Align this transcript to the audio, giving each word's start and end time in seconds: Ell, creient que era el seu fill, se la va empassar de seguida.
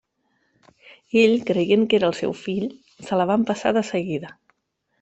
Ell, 1.23 1.35
creient 1.49 1.85
que 1.91 1.97
era 1.99 2.09
el 2.09 2.17
seu 2.21 2.35
fill, 2.41 2.67
se 3.09 3.21
la 3.23 3.31
va 3.33 3.39
empassar 3.43 3.77
de 3.79 3.85
seguida. 3.95 4.37